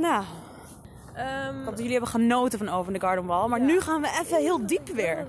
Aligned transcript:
Nou, 0.00 0.24
Ehm, 1.14 1.48
ik 1.48 1.54
hoop 1.56 1.64
dat 1.64 1.76
jullie 1.76 1.92
hebben 1.92 2.08
genoten 2.10 2.58
van 2.58 2.68
Over 2.68 2.92
the 2.92 3.00
Garden 3.00 3.26
Wall. 3.26 3.48
Maar 3.48 3.58
Ja. 3.60 3.64
nu 3.66 3.80
gaan 3.80 4.00
we 4.00 4.18
even 4.20 4.36
heel 4.38 4.66
diep 4.66 4.88
weer. 4.88 5.26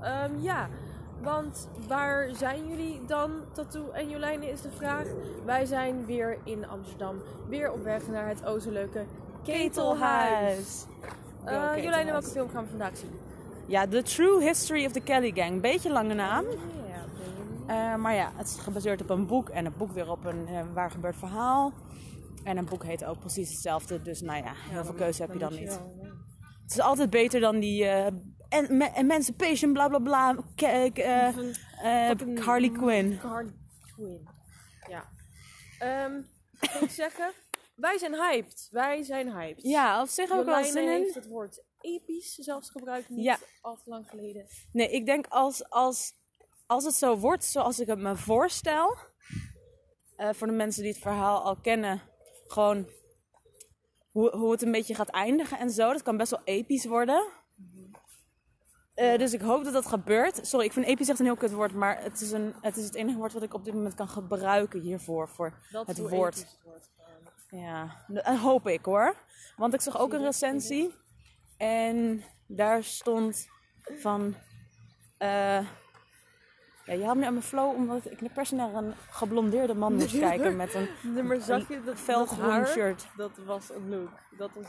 Ehm, 0.00 0.30
ja, 0.40 0.68
want 1.22 1.68
waar 1.88 2.28
zijn 2.34 2.68
jullie 2.68 3.00
dan, 3.06 3.30
Tattoo 3.52 3.90
en 3.90 4.08
Jolijnen, 4.08 4.50
is 4.50 4.60
de 4.62 4.70
vraag. 4.76 5.04
Wij 5.44 5.64
zijn 5.64 6.06
weer 6.06 6.38
in 6.44 6.68
Amsterdam. 6.68 7.16
Weer 7.48 7.72
op 7.72 7.84
weg 7.84 8.06
naar 8.06 8.28
het 8.28 8.44
o 8.46 8.58
zo 8.58 8.70
leuke 8.70 9.04
Ketelhuis. 9.44 10.84
Eh 11.44 11.44
Ketelhuis. 11.44 11.82
Jolijnen, 11.84 12.12
welke 12.12 12.28
film 12.28 12.48
gaan 12.50 12.62
we 12.62 12.68
vandaag 12.70 12.96
zien? 12.96 13.10
Ja, 13.66 13.86
The 13.86 14.02
True 14.02 14.42
History 14.42 14.84
of 14.86 14.92
the 14.92 15.00
Kelly 15.00 15.32
Gang. 15.34 15.60
Beetje 15.60 15.90
lange 15.90 16.14
naam. 16.14 16.44
Eh, 17.66 17.94
maar 17.94 18.14
ja, 18.14 18.30
het 18.36 18.46
is 18.46 18.56
gebaseerd 18.62 19.00
op 19.02 19.10
een 19.10 19.26
boek 19.26 19.48
en 19.48 19.64
een 19.66 19.74
boek 19.76 19.92
weer 19.92 20.10
op 20.10 20.24
een 20.24 20.46
eh, 20.48 20.60
waar 20.74 20.90
gebeurd 20.90 21.16
verhaal. 21.16 21.72
En 22.44 22.56
een 22.56 22.64
boek 22.64 22.84
heet 22.84 23.04
ook 23.04 23.18
precies 23.18 23.50
hetzelfde, 23.50 24.02
dus 24.02 24.20
nou 24.20 24.44
ja, 24.44 24.52
heel 24.56 24.84
veel 24.84 24.94
keuze 24.94 25.22
heb 25.22 25.32
je 25.32 25.38
dan 25.38 25.54
niet. 25.54 25.80
Het 26.62 26.70
is 26.72 26.80
altijd 26.80 27.10
beter 27.10 27.40
dan 27.40 27.58
die 27.60 27.84
eh, 27.84 28.06
en, 28.48 28.76
me- 28.76 28.90
emancipation, 28.94 29.72
bla 29.72 29.88
bla 29.88 29.98
bla, 29.98 30.36
eh, 30.56 31.28
eh, 31.28 32.38
Harley 32.38 32.70
Quinn. 32.70 33.16
Harley 33.16 33.52
Quinn. 33.94 34.28
Ja. 34.88 35.08
Ehm 35.78 36.20
wat 36.60 36.72
wil 36.72 36.82
ik 36.82 36.90
zeggen? 37.04 37.32
Wij 37.74 37.98
zijn 37.98 38.14
hyped. 38.14 38.68
Wij 38.70 39.02
zijn 39.02 39.30
hyped. 39.32 39.62
Ja, 39.62 40.00
op 40.02 40.08
zich 40.08 40.28
heb 40.28 40.38
ik 40.40 40.44
wel 40.44 40.64
zin 40.64 40.88
heeft 40.88 41.14
het 41.14 41.26
woord 41.26 41.62
episch 41.80 42.34
zelfs 42.34 42.70
gebruikt, 42.70 43.08
niet 43.08 43.24
Ja. 43.24 43.38
al 43.60 43.74
te 43.74 43.90
lang 43.90 44.08
geleden. 44.08 44.46
Nee, 44.72 44.90
ik 44.90 45.06
denk 45.06 45.26
als, 45.28 45.70
als, 45.70 46.12
als 46.66 46.84
het 46.84 46.94
zo 46.94 47.18
wordt 47.18 47.44
zoals 47.44 47.80
ik 47.80 47.86
het 47.86 47.98
me 47.98 48.16
voorstel, 48.16 48.96
voor 50.16 50.46
de 50.46 50.52
mensen 50.52 50.82
die 50.82 50.92
het 50.92 51.00
verhaal 51.00 51.42
al 51.42 51.56
kennen, 51.60 52.00
gewoon 52.46 52.88
hoe, 54.10 54.36
hoe 54.36 54.50
het 54.52 54.62
een 54.62 54.72
beetje 54.72 54.94
gaat 54.94 55.08
eindigen 55.08 55.58
en 55.58 55.70
zo. 55.70 55.92
Dat 55.92 56.02
kan 56.02 56.16
best 56.16 56.30
wel 56.30 56.40
episch 56.44 56.84
worden. 56.84 57.26
Eh, 58.94 59.18
dus 59.18 59.32
ik 59.32 59.40
hoop 59.40 59.64
dat 59.64 59.72
dat 59.72 59.86
gebeurt. 59.86 60.46
Sorry, 60.46 60.66
ik 60.66 60.72
vind 60.72 60.86
episch 60.86 61.08
echt 61.08 61.18
een 61.18 61.24
heel 61.24 61.36
kut 61.36 61.52
woord, 61.52 61.72
maar 61.72 62.02
het 62.02 62.20
is, 62.20 62.30
een, 62.32 62.54
het 62.60 62.76
is 62.76 62.84
het 62.84 62.94
enige 62.94 63.18
woord 63.18 63.32
wat 63.32 63.42
ik 63.42 63.54
op 63.54 63.64
dit 63.64 63.74
moment 63.74 63.94
kan 63.94 64.08
gebruiken 64.08 64.80
hiervoor. 64.80 65.28
Voor 65.28 65.52
Dat 65.70 65.86
het 65.86 65.98
woord. 65.98 66.34
het 66.34 66.58
wordt. 66.64 66.90
Ja, 67.50 68.04
dat 68.06 68.24
hoop 68.36 68.66
ik 68.68 68.84
hoor. 68.84 69.14
Want 69.56 69.74
ik 69.74 69.80
zag 69.80 69.98
ook 69.98 70.12
een 70.12 70.22
recensie. 70.24 70.94
En 71.56 72.24
daar 72.46 72.84
stond 72.84 73.48
van... 73.98 74.34
eh 75.18 75.66
ja, 76.86 76.92
je 76.92 77.04
had 77.04 77.16
me 77.16 77.26
aan 77.26 77.32
mijn 77.32 77.44
flow 77.44 77.74
omdat 77.74 78.10
ik 78.10 78.32
per 78.32 78.46
se 78.46 78.54
naar 78.54 78.74
een 78.74 78.94
geblondeerde 79.10 79.74
man 79.74 79.94
moest 79.94 80.18
kijken 80.18 80.56
met 80.56 80.74
een 80.74 80.88
Nee, 81.14 81.22
maar 81.22 81.40
zag 81.40 81.68
je 81.68 81.82
dat 81.82 81.98
felgroen 81.98 82.38
dat 82.38 82.50
haar? 82.50 82.66
shirt. 82.66 83.06
Dat 83.16 83.36
was 83.36 83.70
een 83.70 83.88
look. 83.88 84.10
Dat 84.36 84.50
was, 84.54 84.66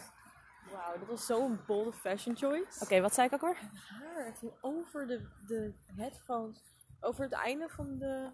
wauw, 0.71 0.99
dat 0.99 1.07
was 1.07 1.25
zo'n 1.25 1.59
bold 1.67 1.95
fashion 1.95 2.37
choice. 2.37 2.83
Oké, 2.83 3.01
wat 3.01 3.13
zei 3.13 3.27
ik 3.27 3.33
ook 3.33 3.41
hoor? 3.41 3.57
Haar, 3.89 4.25
het 4.25 4.37
ging 4.37 4.51
over 4.61 5.07
de, 5.07 5.21
de 5.47 5.73
headphones, 5.95 6.61
over 6.99 7.23
het 7.23 7.33
einde 7.33 7.69
van 7.69 7.97
de... 7.97 8.29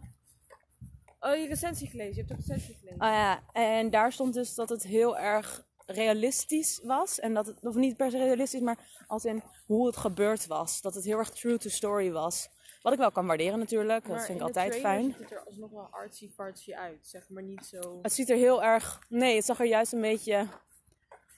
Oh, 1.19 1.35
je 1.35 1.47
recensie 1.47 1.89
gelezen. 1.89 2.15
Je 2.15 2.21
hebt 2.27 2.29
de 2.29 2.35
recensie 2.35 2.75
gelezen. 2.75 2.99
Ah 2.99 3.13
ja, 3.13 3.43
en 3.51 3.89
daar 3.89 4.11
stond 4.11 4.33
dus 4.33 4.55
dat 4.55 4.69
het 4.69 4.83
heel 4.83 5.17
erg 5.17 5.65
realistisch 5.85 6.81
was. 6.83 7.19
En 7.19 7.33
dat 7.33 7.45
het, 7.45 7.65
of 7.65 7.75
niet 7.75 7.97
per 7.97 8.11
se 8.11 8.17
realistisch, 8.17 8.61
maar 8.61 9.03
als 9.07 9.25
in 9.25 9.43
hoe 9.65 9.85
het 9.85 9.97
gebeurd 9.97 10.47
was. 10.47 10.81
Dat 10.81 10.95
het 10.95 11.03
heel 11.03 11.17
erg 11.17 11.29
true 11.29 11.57
to 11.57 11.69
story 11.69 12.11
was. 12.11 12.49
Wat 12.83 12.93
ik 12.93 12.99
wel 12.99 13.11
kan 13.11 13.27
waarderen 13.27 13.59
natuurlijk, 13.59 14.07
dat 14.07 14.25
vind 14.25 14.37
ik 14.39 14.43
altijd 14.45 14.75
fijn. 14.75 15.03
ziet 15.03 15.17
het 15.19 15.31
er 15.31 15.43
alsnog 15.45 15.71
wel 15.71 15.87
artsy-fartsy 15.91 16.73
uit. 16.73 16.97
Zeg 17.07 17.29
maar 17.29 17.43
niet 17.43 17.65
zo... 17.65 17.99
Het 18.01 18.13
ziet 18.13 18.29
er 18.29 18.35
heel 18.37 18.63
erg. 18.63 18.99
Nee, 19.09 19.35
het 19.35 19.45
zag 19.45 19.59
er 19.59 19.65
juist 19.65 19.93
een 19.93 20.01
beetje 20.01 20.47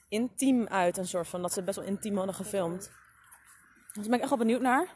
intiem 0.08 0.66
uit. 0.66 0.96
Een 0.96 1.06
soort 1.06 1.28
van 1.28 1.42
dat 1.42 1.52
ze 1.52 1.62
best 1.62 1.76
wel 1.76 1.86
intiem 1.86 2.16
hadden 2.16 2.34
gefilmd. 2.34 2.78
Dus 2.78 3.94
daar 3.94 4.04
ben 4.04 4.14
ik 4.14 4.20
echt 4.20 4.28
wel 4.28 4.38
benieuwd 4.38 4.60
naar. 4.60 4.88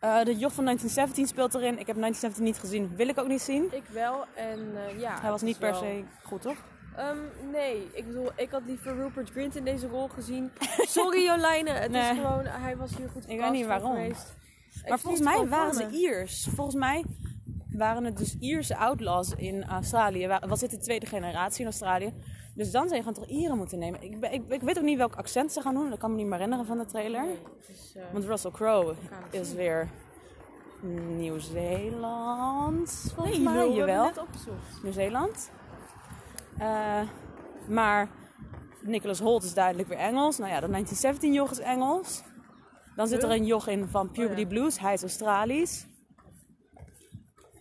Eh, 0.00 0.24
de 0.24 0.36
joch 0.36 0.52
van 0.52 0.64
1917 0.64 1.26
speelt 1.26 1.54
erin. 1.54 1.78
Ik 1.78 1.86
heb 1.86 1.96
1917 1.96 2.44
niet 2.44 2.58
gezien. 2.58 2.96
Wil 2.96 3.08
ik 3.08 3.18
ook 3.18 3.28
niet 3.28 3.42
zien. 3.42 3.72
Ik 3.74 3.86
wel 3.92 4.24
en 4.34 4.76
eh, 4.76 5.00
ja. 5.00 5.20
Hij 5.20 5.30
was 5.30 5.42
niet 5.42 5.58
per 5.58 5.70
wel- 5.70 5.80
se 5.80 6.04
goed, 6.22 6.42
toch? 6.42 6.56
Ehm, 6.96 7.18
nee, 7.50 7.90
ik 7.92 8.06
bedoel, 8.06 8.30
ik 8.36 8.50
had 8.50 8.62
liever 8.66 8.94
Rupert 8.96 9.30
Grint 9.30 9.56
in 9.56 9.64
deze 9.64 9.86
rol 9.88 10.08
gezien. 10.08 10.50
Sorry 10.96 11.24
Jolijne, 11.24 11.70
het 11.70 11.90
Nee. 11.90 12.02
is 12.02 12.08
gewoon, 12.18 12.44
hij 12.44 12.76
was 12.76 12.96
hier 12.96 13.08
goed 13.08 13.24
weet 13.26 13.50
niet 13.50 13.66
waarom. 13.66 13.90
geweest. 13.94 14.36
Maar 14.88 14.98
volgens 14.98 15.22
mij 15.22 15.48
waren 15.48 15.74
ze 15.74 15.88
Iers. 15.90 16.48
Volgens 16.54 16.76
mij 16.76 17.04
waren 17.72 18.04
het 18.04 18.16
dus 18.16 18.36
Ierse 18.40 18.76
outlaws 18.76 19.32
in 19.36 19.64
Australië. 19.64 20.26
Wa- 20.26 20.42
Was 20.48 20.60
dit 20.60 20.70
de 20.70 20.78
tweede 20.78 21.06
generatie 21.06 21.60
in 21.60 21.66
Australië? 21.66 22.14
Dus 22.54 22.70
dan 22.70 22.88
zijn 22.88 23.02
je 23.02 23.06
gewoon 23.06 23.24
toch 23.24 23.36
Ieren 23.38 23.56
moeten 23.56 23.78
nemen. 23.78 24.02
Ik, 24.02 24.16
ik, 24.32 24.42
ik 24.48 24.60
weet 24.60 24.78
ook 24.78 24.84
niet 24.84 24.96
welk 24.98 25.14
accent 25.14 25.52
ze 25.52 25.60
gaan 25.60 25.74
doen. 25.74 25.90
Dat 25.90 25.98
kan 25.98 26.10
me 26.10 26.16
niet 26.16 26.24
meer 26.26 26.34
herinneren 26.34 26.66
van 26.66 26.78
de 26.78 26.84
trailer. 26.86 27.24
Nee, 27.24 27.38
is, 27.68 27.92
eh, 27.96 28.02
Want 28.12 28.24
Russell 28.24 28.50
Crowe 28.50 28.94
is 29.30 29.52
weer 29.52 29.88
Nieuw-Zeeland. 31.16 33.12
Volgens 33.14 33.36
nee, 33.38 33.46
mij, 33.48 33.70
jawel. 33.72 34.04
net 34.04 34.18
opgezocht. 34.18 34.82
Nieuw-Zeeland. 34.82 35.50
Eh, 36.58 37.00
maar 37.68 38.08
Nicholas 38.80 39.18
Holt 39.18 39.42
is 39.44 39.54
duidelijk 39.54 39.88
weer 39.88 39.98
Engels. 39.98 40.38
Nou 40.38 40.50
ja, 40.52 40.60
dat 40.60 40.70
1917 40.70 41.32
joch 41.32 41.50
is 41.50 41.58
Engels. 41.58 42.22
Dan 42.98 43.06
zit 43.08 43.22
er 43.22 43.30
een 43.30 43.44
joch 43.46 43.66
in 43.68 43.88
van 43.88 44.10
Puberty 44.10 44.32
Oh 44.32 44.38
ja. 44.38 44.46
Blues. 44.46 44.78
Hij 44.78 44.92
is 44.92 45.02
Australisch. 45.02 45.86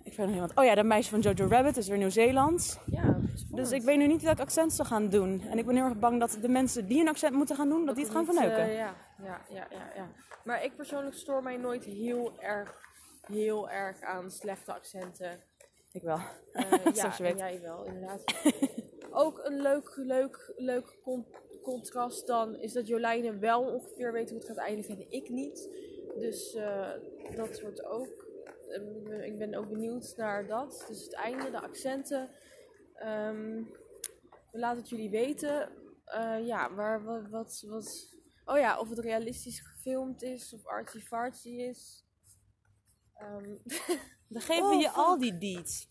Ik 0.03 0.17
weet 0.17 0.25
nog 0.25 0.29
iemand. 0.35 0.55
Oh 0.55 0.65
ja, 0.65 0.75
dat 0.75 0.85
meisje 0.85 1.09
van 1.09 1.19
Jojo 1.19 1.47
Rabbit 1.47 1.77
is 1.77 1.87
weer 1.87 1.97
Nieuw-Zeelands. 1.97 2.77
Ja. 2.85 3.19
Dus 3.51 3.71
ik 3.71 3.81
weet 3.81 3.97
nu 3.97 4.07
niet 4.07 4.21
welk 4.21 4.39
accent 4.39 4.73
ze 4.73 4.85
gaan 4.85 5.09
doen. 5.09 5.41
En 5.41 5.57
ik 5.57 5.65
ben 5.65 5.75
heel 5.75 5.85
erg 5.85 5.99
bang 5.99 6.19
dat 6.19 6.37
de 6.41 6.49
mensen 6.49 6.87
die 6.87 7.01
een 7.01 7.07
accent 7.07 7.33
moeten 7.33 7.55
gaan 7.55 7.69
doen, 7.69 7.85
dat, 7.85 7.95
die 7.95 8.03
het 8.03 8.13
gaan 8.13 8.25
verneuken. 8.25 8.57
eh, 8.57 8.75
ja, 8.75 8.95
ja, 9.23 9.41
ja, 9.49 9.67
ja, 9.69 9.91
ja. 9.95 10.07
Maar 10.43 10.63
ik 10.63 10.75
persoonlijk 10.75 11.15
stoor 11.15 11.43
mij 11.43 11.57
nooit 11.57 11.83
heel 11.83 12.39
erg, 12.39 12.75
heel 13.27 13.69
erg 13.69 14.01
aan 14.01 14.31
slechte 14.31 14.73
accenten. 14.73 15.39
Ik 15.91 16.01
wel. 16.01 16.19
Eh, 16.53 16.93
ja, 16.93 17.13
jij 17.35 17.59
wel, 17.61 17.85
inderdaad. 17.85 18.23
Ook 19.11 19.39
een 19.43 19.61
leuk, 19.61 19.93
leuk, 19.95 20.53
leuk 20.55 20.99
con- 21.03 21.25
contrast 21.73 22.27
dan 22.27 22.55
is 22.55 22.73
dat 22.73 22.87
Jolijne 22.87 23.37
wel 23.37 23.63
ongeveer 23.73 24.11
weet 24.11 24.29
hoe 24.29 24.37
het 24.39 24.47
gaat 24.47 24.57
eindigen 24.57 24.95
en 24.95 25.11
ik 25.11 25.29
niet. 25.29 25.69
Dus 26.19 26.53
eh, 26.53 26.91
dat 27.35 27.61
wordt 27.61 27.83
ook. 27.85 28.25
eh, 28.67 29.25
ik 29.25 29.37
ben- 29.37 29.55
ook 29.55 29.69
benieuwd 29.69 30.13
naar 30.17 30.47
dat. 30.47 30.85
Dus 30.87 31.03
het 31.03 31.13
einde, 31.13 31.51
de 31.51 31.61
accenten. 31.61 32.29
Ehm, 32.93 33.63
we 34.51 34.59
laten 34.59 34.79
het 34.79 34.89
jullie 34.89 35.09
weten. 35.09 35.69
Eh, 36.05 36.45
ja, 36.45 36.73
waar, 36.73 37.03
wat, 37.03 37.29
wat, 37.29 37.63
wat. 37.67 38.15
Oh 38.45 38.57
ja, 38.57 38.79
of 38.79 38.89
het 38.89 38.99
realistisch 38.99 39.59
gefilmd 39.59 40.21
is 40.21 40.53
of 40.53 40.65
artsy-fartsy 40.65 41.49
is. 41.49 42.05
Ehm, 43.13 43.55
Dan 44.29 44.41
geven 44.41 44.65
Oh, 44.65 44.81
je 44.81 44.87
fuck. 44.87 44.95
al 44.97 45.17
die 45.19 45.37
deeds. 45.37 45.89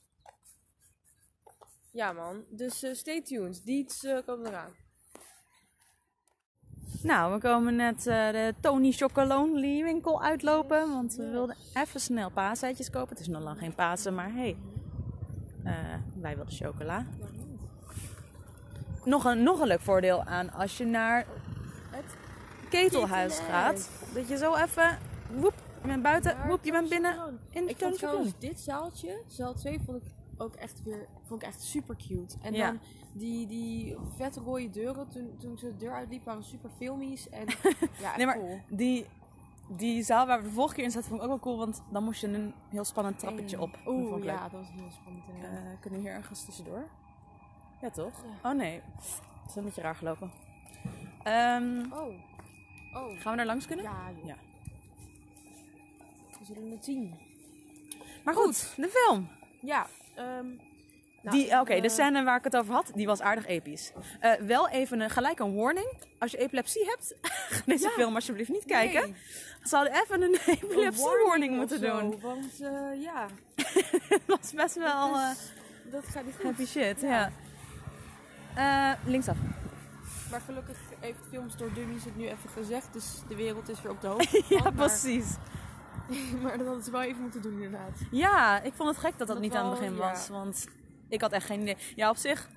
Ja 1.93 2.13
man, 2.13 2.45
dus 2.51 2.85
stay 2.93 3.23
tuned. 3.23 3.65
Eh 3.67 4.07
komen 4.27 4.47
eraan. 4.47 4.75
Nou, 7.07 7.33
we 7.33 7.39
komen 7.39 7.77
net 7.77 8.07
eh, 8.07 8.31
de 8.31 8.55
Tony 8.61 8.93
Chocolonely 8.93 9.83
winkel 9.83 10.23
uitlopen. 10.23 10.93
Want 10.93 11.15
we 11.15 11.31
wilden 11.31 11.57
even 11.75 12.01
snel 12.01 12.31
paaseitjes 12.31 12.91
kopen. 12.91 13.09
Het 13.09 13.21
is 13.21 13.29
nog 13.29 13.43
lang 13.43 13.59
geen 13.59 13.75
Pasen, 13.75 14.15
maar 14.15 14.33
hey. 14.33 14.57
eh, 15.65 15.75
wij 16.21 16.37
wilden 16.37 16.55
chocola. 16.55 17.07
Nog 19.05 19.25
een, 19.25 19.43
nog 19.43 19.61
een 19.61 19.67
leuk 19.67 19.81
voordeel 19.81 20.23
aan 20.23 20.53
als 20.53 20.77
je 20.77 20.85
naar 20.85 21.27
Het 21.91 22.17
ketelhuis 22.69 23.39
gaat. 23.39 23.91
Dat 24.15 24.29
je 24.29 24.37
zo 24.37 24.55
even, 24.55 24.99
woep, 25.35 25.55
je 25.83 25.89
bent 25.89 26.03
buiten, 26.03 26.37
woep, 26.47 26.65
je 26.65 26.73
bent 26.73 26.89
binnen 26.89 27.39
in 27.51 27.67
de 27.67 27.77
Tony 27.77 27.91
vond 27.91 27.99
Chocolonely. 27.99 28.33
dit 28.39 28.61
zaaltje, 28.61 29.23
zaal 29.27 29.55
2, 29.55 29.81
vond 29.87 30.03
ik 30.03 30.16
ook 30.39 30.55
echt 30.55 30.83
weer 30.83 31.07
vond 31.27 31.43
ik 31.43 31.49
echt 31.49 31.63
super 31.63 31.97
cute. 31.97 32.37
En 32.43 32.55
Ja. 32.55 32.67
dan 32.67 32.79
die, 33.13 33.47
die 33.47 33.97
vette 34.17 34.41
rode 34.41 34.71
deuren, 34.71 35.09
toen, 35.09 35.37
toen 35.39 35.59
ze 35.59 35.67
de 35.67 35.77
deur 35.77 35.93
uitliep, 35.93 36.25
waren 36.25 36.45
super 36.45 36.71
filmies. 36.77 37.29
En 37.29 37.47
ja, 38.01 38.17
Nee, 38.17 38.27
maar 38.27 38.39
cool. 38.39 38.61
die, 38.69 39.07
die 39.69 40.03
zaal 40.03 40.27
waar 40.27 40.39
we 40.43 40.45
de 40.49 40.55
vorige 40.55 40.75
keer 40.75 40.85
in 40.85 40.91
zaten 40.91 41.09
vond 41.09 41.21
ik 41.23 41.27
ook 41.27 41.33
wel 41.33 41.41
cool. 41.55 41.59
Want 41.59 41.83
dan 41.91 42.05
moest 42.05 42.21
je 42.21 42.27
een 42.29 42.55
heel 42.69 42.85
spannend 42.85 43.19
trappetje 43.19 43.61
op. 43.61 43.79
Oeh, 43.87 44.25
ja, 44.25 44.43
dat 44.43 44.53
was 44.61 44.69
heel 44.71 44.91
spannend. 44.91 45.25
Eh, 45.43 45.81
kunnen 45.81 46.01
we 46.01 46.07
hier 46.09 46.15
ergens 46.17 46.45
tussendoor? 46.45 46.89
Ja, 47.81 47.91
toch? 47.91 48.25
Oh 48.43 48.53
nee, 48.53 48.81
dat 48.97 49.49
is 49.49 49.57
een 49.57 49.65
beetje 49.65 49.81
raar 49.83 49.95
gelopen. 49.97 50.31
Ehm, 51.23 51.93
oh. 51.93 52.15
Oh. 52.95 53.21
gaan 53.21 53.31
we 53.31 53.37
daar 53.37 53.47
langs 53.47 53.67
kunnen? 53.67 53.85
Ja, 53.85 54.11
joh. 54.17 54.27
Ja. 54.27 54.37
we 56.39 56.45
zullen 56.45 56.71
het 56.71 56.85
zien. 56.85 57.15
Maar 58.25 58.35
goed, 58.35 58.73
de 58.77 58.89
film. 58.89 59.29
Ja, 59.61 59.87
nou, 60.17 61.37
die, 61.37 61.61
Oké, 61.61 61.73
eh, 61.73 61.83
de 61.83 61.89
scène 61.89 62.25
waar 62.25 62.37
ik 62.39 62.45
het 62.45 62.57
over 62.57 62.75
had, 62.75 62.91
die 62.95 63.07
was 63.07 63.21
aardig 63.21 63.47
episch. 63.47 63.93
Eh, 64.21 64.33
wel 64.33 64.69
even 64.69 65.01
een, 65.01 65.11
gelijk 65.11 65.39
een 65.39 65.55
warning. 65.55 65.87
Als 66.19 66.31
je 66.31 66.39
epilepsie 66.39 66.85
hebt, 66.85 67.15
ga 67.55 67.63
deze 67.67 67.89
film 67.89 68.15
alsjeblieft 68.15 68.51
niet 68.51 68.65
kijken. 68.65 69.01
Nee. 69.03 69.15
Ze 69.65 69.77
hadden 69.77 69.95
even 70.03 70.23
een 70.23 70.37
epilepsie 70.63 71.05
warning 71.05 71.53
of 71.53 71.59
moeten 71.59 71.79
zo, 71.79 72.01
doen. 72.01 72.21
Want 72.21 72.61
eh, 72.61 73.03
ja, 73.03 73.27
Dat 74.27 74.41
was 74.41 74.53
best 74.53 74.75
wel 74.75 75.15
eh, 75.17 75.29
dat 75.91 76.05
gaat 76.07 76.25
niet 76.25 76.35
goed. 76.35 76.45
happy 76.45 76.65
shit, 76.67 77.01
ja. 77.01 77.31
Eh, 78.55 78.93
linksaf. 79.07 79.37
Maar 80.31 80.41
gelukkig 80.41 80.77
heeft 81.01 81.19
Films 81.31 81.57
door 81.57 81.73
Dummies 81.75 82.05
het 82.05 82.17
nu 82.17 82.25
even 82.25 82.51
gezegd. 82.55 82.93
Dus 82.93 83.05
de 83.29 83.35
wereld 83.35 83.69
is 83.69 83.83
weer 83.83 83.93
op 83.93 84.01
de 84.01 84.07
hoogte. 84.07 84.43
Ja, 84.49 84.63
maar- 84.63 84.73
precies. 84.73 85.27
Maar 86.43 86.59
dat 86.59 86.67
hadden 86.67 86.85
ze 86.85 86.91
wel 86.91 87.03
even 87.03 87.23
moeten 87.23 87.43
doen 87.43 87.53
inderdaad. 87.53 87.99
Ja, 88.11 88.61
ik 88.63 88.73
vond 88.75 88.89
het 88.89 88.99
gek 88.99 89.19
dat 89.19 89.19
dat, 89.19 89.29
Dat 89.29 89.41
niet 89.41 89.55
aan 89.55 89.71
het 89.71 89.79
begin 89.79 89.97
ja. 89.97 90.11
was. 90.11 90.29
Want 90.29 90.69
ik 91.09 91.21
had 91.21 91.33
echt 91.33 91.47
geen 91.47 91.61
idee. 91.61 91.77
Ja, 91.97 92.11
op 92.11 92.17
zich. 92.17 92.49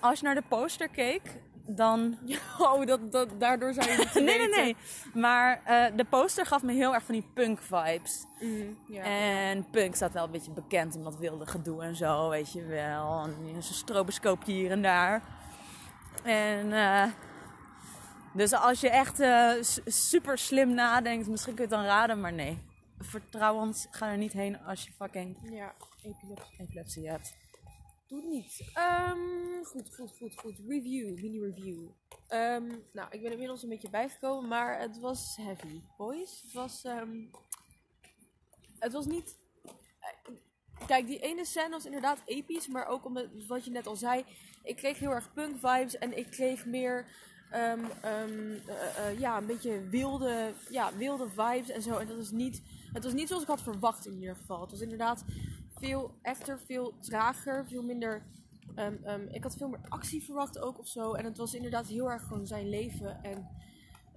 Als 0.00 0.18
je 0.18 0.24
naar 0.24 0.34
de 0.34 0.42
poster 0.48 0.88
keek, 0.88 1.22
dan. 1.66 2.18
Oh, 2.58 2.86
dat, 2.86 3.12
dat, 3.12 3.28
daardoor 3.38 3.72
zou 3.72 3.90
je 3.90 3.96
het 4.02 4.14
Nee, 4.14 4.38
nee, 4.38 4.48
nee. 4.48 4.76
Maar 5.14 5.60
eh, 5.64 5.96
de 5.96 6.04
poster 6.04 6.46
gaf 6.46 6.62
me 6.62 6.72
heel 6.72 6.94
erg 6.94 7.04
van 7.04 7.14
die 7.14 7.26
punk 7.34 7.58
vibes. 7.62 8.24
Mm, 8.40 8.78
ja. 8.86 9.02
En 9.02 9.70
punk 9.70 9.94
staat 9.94 10.12
wel 10.12 10.24
een 10.24 10.30
beetje 10.30 10.50
bekend 10.50 10.96
om 10.96 11.04
dat 11.04 11.18
wilde 11.18 11.46
gedoe 11.46 11.82
en 11.82 11.96
zo, 11.96 12.28
weet 12.28 12.52
je 12.52 12.64
wel. 12.64 13.22
En 13.22 13.62
zo'n 13.62 13.74
stroboscoopje 13.74 14.52
hier 14.52 14.70
en 14.70 14.82
daar. 14.82 15.22
En 16.22 16.72
eh, 16.72 17.04
dus 18.34 18.52
als 18.52 18.80
je 18.80 18.88
echt 18.90 19.20
eh, 19.20 19.52
super 19.86 20.38
slim 20.38 20.74
nadenkt, 20.74 21.28
misschien 21.28 21.54
kun 21.54 21.64
je 21.64 21.70
het 21.70 21.78
dan 21.80 21.88
raden, 21.88 22.20
maar 22.20 22.32
nee. 22.32 22.58
Vertrouw 22.98 23.54
ons, 23.54 23.86
ga 23.90 24.10
er 24.10 24.16
niet 24.18 24.32
heen 24.32 24.60
als 24.60 24.84
je 24.84 24.92
fucking 24.92 25.36
ja, 25.42 25.74
epilepsie. 26.02 26.54
epilepsie 26.60 27.08
hebt. 27.10 27.34
Doe 28.08 28.20
het 28.20 28.30
niet. 28.30 28.70
Ehm, 28.74 29.64
goed, 29.64 29.94
goed, 29.94 30.10
goed, 30.16 30.34
goed. 30.40 30.54
Review, 30.68 31.14
mini-review. 31.20 31.88
Ehm, 32.28 32.66
nou, 32.92 33.08
ik 33.10 33.22
ben 33.22 33.32
inmiddels 33.32 33.62
een 33.62 33.68
beetje 33.68 33.90
bijgekomen, 33.90 34.48
maar 34.48 34.80
het 34.80 34.98
was 35.00 35.36
heavy, 35.40 35.80
boys. 35.96 36.40
Het 36.42 36.52
was, 36.52 36.84
ehm, 36.84 37.24
het 38.78 38.92
was 38.92 39.06
niet... 39.06 39.36
eh, 40.00 40.34
Kijk, 40.86 41.06
die 41.06 41.18
ene 41.20 41.44
scène 41.44 41.68
was 41.70 41.84
inderdaad 41.84 42.22
episch, 42.24 42.66
maar 42.68 42.86
ook 42.86 43.04
omdat, 43.04 43.26
wat 43.48 43.64
je 43.64 43.70
net 43.70 43.86
al 43.86 43.96
zei, 43.96 44.24
ik 44.62 44.76
kreeg 44.76 44.98
heel 44.98 45.10
erg 45.10 45.32
punk 45.32 45.54
vibes 45.58 45.98
en 45.98 46.16
ik 46.18 46.30
kreeg 46.30 46.66
meer, 46.66 47.06
ehm, 47.54 47.84
ehm, 48.00 48.50
eh, 48.66 49.08
eh, 49.08 49.18
ja, 49.18 49.38
een 49.38 49.46
beetje 49.46 49.88
wilde, 49.88 50.52
ja, 50.70 50.96
wilde 50.96 51.28
vibes 51.28 51.70
en 51.70 51.82
zo. 51.82 51.96
En 51.96 52.06
dat 52.06 52.18
is 52.18 52.30
niet, 52.30 52.62
het 52.92 53.04
was 53.04 53.12
niet 53.12 53.28
zoals 53.28 53.42
ik 53.42 53.48
had 53.48 53.62
verwacht 53.62 54.06
in 54.06 54.18
ieder 54.18 54.36
geval. 54.36 54.60
Het 54.60 54.70
was 54.70 54.80
inderdaad 54.80 55.24
veel 55.78 56.14
echter, 56.22 56.60
veel 56.66 56.98
trager, 57.00 57.66
veel 57.66 57.82
minder. 57.82 58.22
ehm, 58.74 59.26
ik 59.30 59.42
had 59.42 59.56
veel 59.56 59.68
meer 59.68 59.80
actie 59.88 60.24
verwacht 60.24 60.58
ook 60.58 60.78
of 60.78 60.88
zo. 60.88 61.12
En 61.12 61.24
het 61.24 61.36
was 61.36 61.54
inderdaad 61.54 61.86
heel 61.86 62.10
erg 62.10 62.22
gewoon 62.22 62.46
zijn 62.46 62.68
leven. 62.68 63.22
En 63.22 63.48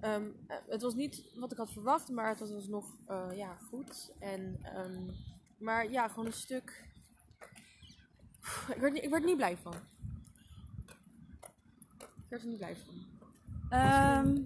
eh, 0.00 0.22
het 0.66 0.82
was 0.82 0.94
niet 0.94 1.24
wat 1.34 1.52
ik 1.52 1.58
had 1.58 1.72
verwacht, 1.72 2.08
maar 2.08 2.28
het 2.28 2.38
was 2.38 2.66
nog 2.66 2.96
eh, 3.06 3.28
ja, 3.34 3.54
goed. 3.54 4.12
En, 4.18 4.60
maar 5.58 5.90
ja, 5.90 6.08
gewoon 6.08 6.26
een 6.26 6.32
stuk. 6.32 6.86
Ik 8.74 8.80
werd, 8.80 8.92
niet, 8.92 9.02
ik 9.04 9.10
werd 9.10 9.22
er 9.22 9.28
niet 9.28 9.36
blij 9.36 9.56
van. 9.56 9.74
Ik 11.98 12.28
werd 12.28 12.42
er 12.42 12.48
niet 12.48 12.58
blij 12.58 12.76
van. 12.76 13.17
Ehm, 13.70 14.36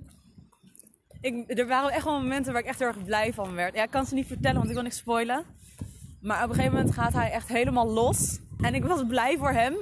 ik, 1.20 1.58
er 1.58 1.66
waren 1.66 1.90
echt 1.90 2.04
wel 2.04 2.20
momenten 2.20 2.52
waar 2.52 2.62
ik 2.62 2.68
echt 2.68 2.78
heel 2.78 2.88
erg 2.88 3.04
blij 3.04 3.32
van 3.32 3.54
werd. 3.54 3.74
Ja, 3.74 3.82
ik 3.82 3.90
kan 3.90 4.06
ze 4.06 4.14
niet 4.14 4.26
vertellen, 4.26 4.56
want 4.56 4.68
ik 4.68 4.74
wil 4.74 4.82
niks 4.82 4.96
spoilen. 4.96 5.44
Maar 6.20 6.42
op 6.42 6.48
een 6.48 6.54
gegeven 6.54 6.76
moment 6.76 6.94
gaat 6.94 7.12
hij 7.12 7.30
echt 7.30 7.48
helemaal 7.48 7.86
los. 7.86 8.38
En 8.60 8.74
ik 8.74 8.84
was 8.84 9.06
blij 9.06 9.38
voor 9.38 9.50
hem 9.50 9.74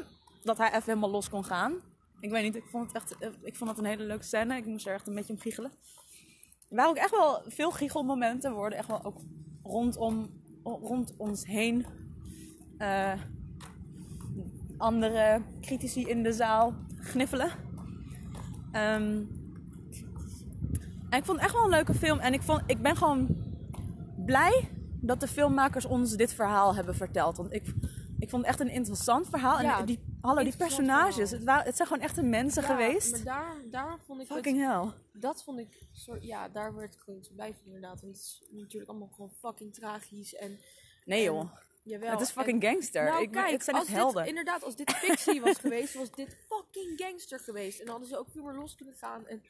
dat 0.42 0.58
hij 0.58 0.68
even 0.68 0.82
helemaal 0.84 1.10
los 1.10 1.28
kon 1.28 1.44
gaan. 1.44 1.72
Ik 2.20 2.30
weet 2.30 2.42
niet, 2.42 2.54
ik 2.56 2.64
vond 2.70 2.86
het 2.86 2.96
echt 2.96 3.18
eh, 3.18 3.28
ik 3.42 3.56
vond 3.56 3.70
het 3.70 3.78
een 3.78 3.84
hele 3.84 4.04
leuke 4.04 4.24
scène. 4.24 4.56
Ik 4.56 4.66
moest 4.66 4.86
er 4.86 4.94
echt 4.94 5.06
een 5.06 5.14
beetje 5.14 5.32
om 5.32 5.38
giechelen. 5.38 5.70
Er 6.68 6.76
waren 6.76 6.90
ook 6.90 6.96
echt 6.96 7.10
wel 7.10 7.42
veel 7.46 7.70
giechelmomenten. 7.70 8.52
Worden 8.52 8.78
echt 8.78 8.88
wel 8.88 9.04
ook 9.04 9.18
rondom, 9.62 10.30
rond 10.62 11.14
ons 11.16 11.46
heen. 11.46 11.86
eh, 12.78 13.12
andere 14.78 15.42
critici 15.60 16.06
in 16.08 16.22
de 16.22 16.32
zaal 16.32 16.74
gniffelen. 16.96 17.50
Ehm, 18.72 19.22
en 21.10 21.18
ik 21.18 21.24
vond 21.24 21.36
het 21.36 21.46
echt 21.46 21.52
wel 21.52 21.64
een 21.64 21.70
leuke 21.70 21.94
film. 21.94 22.18
En 22.18 22.32
ik, 22.32 22.42
vond, 22.42 22.62
ik 22.66 22.82
ben 22.82 22.96
gewoon 22.96 23.28
blij 24.24 24.68
dat 25.00 25.20
de 25.20 25.28
filmmakers 25.28 25.84
ons 25.84 26.16
dit 26.16 26.32
verhaal 26.34 26.74
hebben 26.74 26.94
verteld. 26.94 27.36
Want 27.36 27.52
ik, 27.52 27.66
ik 28.18 28.30
vond 28.30 28.42
het 28.42 28.50
echt 28.50 28.60
een 28.60 28.74
interessant 28.74 29.28
verhaal. 29.28 29.60
Ja, 29.62 29.78
en 29.80 29.86
die, 29.86 30.00
hallo, 30.20 30.42
die 30.42 30.56
personages. 30.56 31.30
Het, 31.30 31.44
waren, 31.44 31.64
het 31.64 31.76
zijn 31.76 31.88
gewoon 31.88 32.02
echte 32.02 32.22
mensen 32.22 32.62
Ja, 32.62 32.68
geweest. 32.68 33.10
Maar 33.10 33.24
daar, 33.24 33.56
daar 33.70 33.98
vond 34.06 34.20
ik 34.20 34.28
het- 34.28 34.36
Fucking 34.36 34.58
hell. 34.58 34.92
dat 35.12 35.42
vond 35.44 35.58
ik, 35.58 35.86
soort, 35.92 36.24
ja, 36.24 36.48
daar 36.48 36.74
werd 36.74 36.94
ik 36.94 37.00
gewoon 37.00 37.24
zo 37.24 37.34
blij 37.34 37.54
van 37.54 37.66
inderdaad. 37.66 38.00
Want 38.00 38.12
het 38.16 38.22
is 38.22 38.42
natuurlijk 38.50 38.90
allemaal 38.90 39.10
gewoon 39.14 39.32
fucking 39.40 39.74
tragisch 39.74 40.34
en... 40.34 40.58
Nee 41.04 41.18
en- 41.18 41.24
joh. 41.34 41.50
Jawel. 41.82 42.10
het 42.10 42.20
is 42.20 42.26
en- 42.28 42.34
fucking 42.34 42.62
gangster. 42.64 43.04
Nou, 43.04 43.22
ik, 43.22 43.30
kijk, 43.30 43.50
het 43.50 43.64
zijn 43.64 43.76
als 43.76 43.84
echt 43.86 43.94
dit, 43.94 44.04
helden. 44.04 44.26
inderdaad, 44.26 44.62
als 44.64 44.76
dit 44.76 44.90
fictie 44.92 45.40
was 45.40 45.58
geweest, 45.64 45.94
was 45.94 46.10
dit 46.10 46.36
fucking 46.48 46.92
gangster 46.96 47.38
geweest. 47.38 47.78
En 47.78 47.84
dan 47.84 47.90
hadden 47.94 48.08
ze 48.08 48.18
ook 48.18 48.30
veel 48.30 48.42
meer 48.42 48.54
los 48.54 48.74
kunnen 48.74 48.94
gaan. 48.94 49.26
En, 49.26 49.42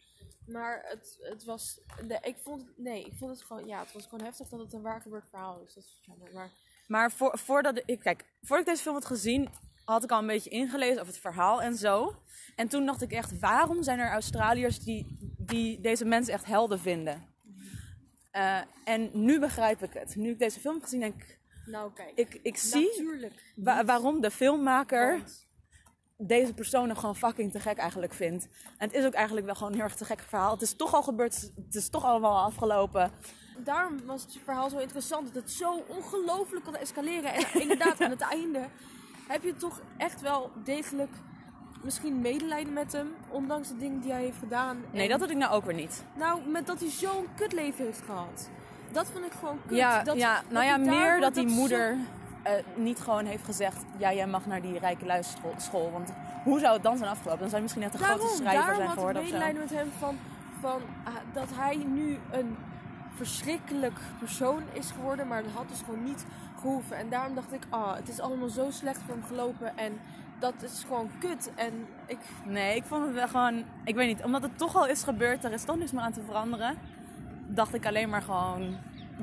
maar 0.46 0.80
het, 0.84 1.16
het 1.20 1.44
was, 1.44 1.80
nee, 2.02 2.18
ik 2.22 2.36
vond, 2.42 2.64
nee, 2.76 3.04
ik 3.04 3.12
vond 3.18 3.30
het 3.30 3.42
gewoon, 3.42 3.66
ja, 3.66 3.80
het 3.80 3.92
was 3.92 4.04
gewoon 4.06 4.24
heftig 4.24 4.48
dat 4.48 4.60
het 4.60 4.72
een 4.72 4.82
waar 4.82 5.00
gebeurd 5.00 5.28
verhaal 5.30 5.60
is. 5.66 5.74
Dat 5.74 5.84
is 5.84 5.98
jammer, 6.02 6.28
maar 6.34 6.50
Maar 6.86 7.12
voor, 7.12 7.38
voordat 7.38 7.82
ik, 7.86 8.00
kijk, 8.00 8.24
voordat 8.42 8.66
ik 8.66 8.72
deze 8.72 8.82
film 8.82 8.94
had 8.94 9.04
gezien, 9.04 9.48
had 9.84 10.04
ik 10.04 10.10
al 10.10 10.18
een 10.18 10.26
beetje 10.26 10.50
ingelezen 10.50 10.94
over 11.00 11.12
het 11.12 11.18
verhaal 11.22 11.62
en 11.62 11.76
zo. 11.76 12.16
En 12.56 12.68
toen 12.68 12.86
dacht 12.86 13.02
ik 13.02 13.12
echt, 13.12 13.38
waarom 13.38 13.82
zijn 13.82 13.98
er 13.98 14.10
Australiërs 14.10 14.78
die, 14.78 15.34
die 15.38 15.80
deze 15.80 16.04
mensen 16.04 16.34
echt 16.34 16.44
helden 16.44 16.80
vinden? 16.80 17.28
Eh, 18.30 18.60
en 18.84 19.10
nu 19.12 19.40
begrijp 19.40 19.82
ik 19.82 19.92
het. 19.92 20.16
Nu 20.16 20.30
ik 20.30 20.38
deze 20.38 20.60
film 20.60 20.74
heb 20.74 20.82
gezien, 20.82 21.00
denk 21.00 21.22
ik, 21.22 21.38
nou 21.70 21.92
kijk, 21.92 22.12
ik, 22.14 22.38
ik 22.42 22.56
zie 22.56 22.88
wa- 23.56 23.84
waarom 23.84 24.20
de 24.20 24.30
filmmaker 24.30 25.16
Want- 25.16 25.48
deze 26.22 26.54
personen 26.54 26.96
gewoon 26.96 27.16
fucking 27.16 27.52
te 27.52 27.60
gek 27.60 27.78
eigenlijk 27.78 28.12
vindt. 28.14 28.44
En 28.78 28.86
het 28.88 28.92
is 28.96 29.04
ook 29.04 29.12
eigenlijk 29.12 29.46
wel 29.46 29.54
gewoon 29.54 29.68
een 29.72 29.78
heel 29.78 29.86
erg 29.86 29.96
te 29.96 30.04
gek 30.04 30.20
verhaal. 30.20 30.52
Het 30.52 30.62
is 30.62 30.74
toch 30.76 30.94
al 30.94 31.02
gebeurd, 31.02 31.50
het 31.66 31.74
is 31.74 31.88
toch 31.88 32.04
allemaal 32.04 32.44
afgelopen. 32.44 33.10
daarom 33.64 34.06
was 34.06 34.22
het 34.22 34.38
verhaal 34.44 34.70
zo 34.70 34.78
interessant. 34.78 35.34
Dat 35.34 35.42
het 35.42 35.52
zo 35.52 35.84
ongelooflijk 35.88 36.64
kon 36.64 36.76
escaleren. 36.76 37.32
En 37.34 37.44
inderdaad, 37.62 38.00
aan 38.00 38.10
het 38.10 38.20
einde 38.20 38.68
heb 39.28 39.42
je 39.42 39.54
toch 39.56 39.80
echt 39.96 40.20
wel 40.20 40.50
degelijk 40.64 41.10
misschien 41.82 42.20
medelijden 42.20 42.72
met 42.72 42.92
hem. 42.92 43.14
Ondanks 43.30 43.68
de 43.68 43.76
dingen 43.76 44.00
die 44.00 44.12
hij 44.12 44.22
heeft 44.22 44.38
gedaan. 44.38 44.84
Nee, 44.92 45.02
En- 45.02 45.08
dat 45.08 45.20
had 45.20 45.30
ik 45.30 45.36
nou 45.36 45.52
ook 45.52 45.64
weer 45.64 45.74
niet. 45.74 46.04
Nou, 46.16 46.48
met 46.48 46.66
dat 46.66 46.80
hij 46.80 46.88
zo'n 46.90 47.26
kutleven 47.36 47.84
heeft 47.84 48.02
gehad. 48.02 48.48
Dat 48.92 49.06
vond 49.12 49.24
ik 49.24 49.32
gewoon 49.40 49.58
kut. 49.66 49.76
Ja, 49.76 50.02
dat, 50.02 50.16
ja, 50.16 50.42
nou 50.48 50.64
ja, 50.64 50.80
hij 50.80 50.88
meer 50.88 51.20
dat 51.20 51.34
die 51.34 51.46
moeder 51.46 51.96
eh, 52.42 52.52
niet 52.74 53.00
gewoon 53.00 53.24
heeft 53.24 53.44
gezegd... 53.44 53.84
Ja, 53.96 54.12
jij 54.12 54.26
mag 54.26 54.46
naar 54.46 54.62
die 54.62 54.78
rijke 54.78 55.06
luisschool. 55.06 55.54
school. 55.56 55.90
Want 55.92 56.12
hoe 56.44 56.60
zou 56.60 56.72
het 56.72 56.82
dan 56.82 56.96
zijn 56.96 57.10
afgelopen? 57.10 57.40
Dan 57.40 57.48
zou 57.48 57.56
je 57.56 57.62
misschien 57.62 57.82
net 57.82 57.94
een 57.94 58.00
Daarom, 58.00 58.18
grote 58.18 58.36
schrijver 58.36 58.60
daarom 58.60 58.76
zijn 58.76 58.86
had 58.88 58.96
ik 58.96 58.98
geworden 58.98 59.22
of 59.22 59.28
zo. 59.28 59.34
medelijden 59.34 59.62
met 59.62 59.78
hem 59.78 59.90
van, 59.98 60.18
van 60.60 60.80
ah, 61.04 61.14
dat 61.32 61.48
hij 61.54 61.76
nu 61.76 62.18
een 62.30 62.56
verschrikkelijk 63.14 63.98
persoon 64.18 64.62
is 64.72 64.90
geworden. 64.90 65.26
Maar 65.28 65.42
dat 65.42 65.52
had 65.52 65.68
dus 65.68 65.82
gewoon 65.84 66.04
niet 66.04 66.24
gehoeven. 66.60 66.96
En 66.96 67.08
daarom 67.08 67.34
dacht 67.34 67.52
ik, 67.52 67.62
ah, 67.68 67.94
het 67.96 68.08
is 68.08 68.20
allemaal 68.20 68.48
zo 68.48 68.70
slecht 68.70 69.00
voor 69.06 69.14
hem 69.14 69.24
gelopen. 69.28 69.78
En 69.78 70.00
dat 70.38 70.54
is 70.60 70.84
gewoon 70.86 71.10
kut. 71.18 71.50
En 71.54 71.86
ik, 72.06 72.18
Nee, 72.44 72.76
ik 72.76 72.84
vond 72.84 73.04
het 73.04 73.14
wel 73.14 73.28
gewoon... 73.28 73.64
Ik 73.84 73.94
weet 73.94 74.08
niet, 74.08 74.24
omdat 74.24 74.42
het 74.42 74.58
toch 74.58 74.76
al 74.76 74.86
is 74.86 75.02
gebeurd, 75.02 75.44
er 75.44 75.52
is 75.52 75.64
toch 75.64 75.76
niks 75.76 75.92
meer 75.92 76.02
aan 76.02 76.12
te 76.12 76.22
veranderen. 76.26 76.78
Dacht 77.54 77.74
ik 77.74 77.86
alleen 77.86 78.08
maar 78.08 78.22
gewoon... 78.22 78.76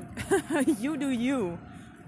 you 0.81 0.97
do 0.97 1.09
you. 1.11 1.51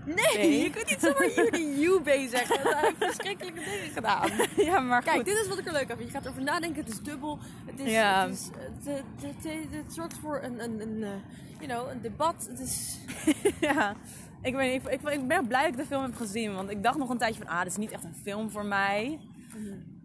nee, 0.05 0.15
Nee. 0.37 0.61
je 0.61 0.69
kunt 0.69 0.89
niet 0.89 0.99
zomaar 0.99 1.29
you 1.31 1.49
the 1.51 1.79
you 1.79 2.01
B 2.01 2.29
zeggen. 2.29 2.59
Hij 2.61 2.81
heeft 2.81 2.97
verschrikkelijke 2.97 3.59
dingen 3.59 3.91
gedaan. 3.93 4.29
ja, 4.69 4.79
maar 4.79 5.03
Kijk, 5.03 5.15
goed. 5.15 5.25
dit 5.25 5.37
is 5.37 5.47
wat 5.47 5.57
ik 5.57 5.65
er 5.65 5.71
leuk 5.73 5.91
aan 5.91 5.97
vind. 5.97 6.09
Je 6.09 6.15
gaat 6.15 6.25
erover 6.25 6.43
nadenken, 6.43 6.83
het 6.83 6.93
is 6.93 7.01
dubbel. 7.01 7.39
Het, 7.65 7.79
is, 7.79 7.91
Ja. 7.91 8.27
het, 8.27 8.31
is, 8.31 8.49
het, 9.21 9.71
het, 9.71 9.93
zorgt 9.93 10.17
voor 10.21 10.39
een, 10.43 10.63
een, 10.63 10.81
een, 10.81 11.03
eh, 11.03 11.09
you 11.59 11.67
know, 11.67 11.89
een 11.91 12.01
debat. 12.01 12.47
Het 12.49 12.59
is... 12.59 12.99
ja, 13.69 13.95
ik, 14.41 14.55
weet 14.55 14.85
ik, 14.85 14.91
ik, 14.91 15.09
ik 15.09 15.27
ben 15.27 15.47
blij 15.47 15.61
dat 15.61 15.71
ik 15.71 15.77
de 15.77 15.85
film 15.85 16.01
heb 16.01 16.15
gezien. 16.15 16.55
Want 16.55 16.69
ik 16.69 16.83
dacht 16.83 16.97
nog 16.97 17.09
een 17.09 17.17
tijdje 17.17 17.41
van, 17.43 17.51
ah, 17.51 17.59
dit 17.59 17.71
is 17.71 17.77
niet 17.77 17.91
echt 17.91 18.03
een 18.03 18.15
film 18.23 18.49
voor 18.51 18.65
mij. 18.65 19.19